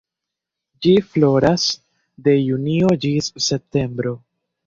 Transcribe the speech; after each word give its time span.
Ĝi 0.85 0.93
floras 1.09 1.65
de 2.27 2.35
junio 2.37 2.95
ĝis 3.05 3.31
septembro. 3.51 4.17